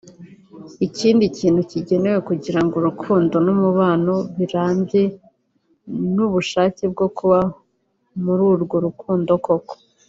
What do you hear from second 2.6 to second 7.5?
ngo urukundo n’umubano birambe ni ubushake bwo kuba